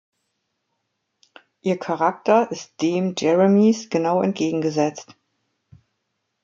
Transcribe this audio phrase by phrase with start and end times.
[1.61, 5.15] Ihr Charakter ist dem Jeremys genau entgegengesetzt.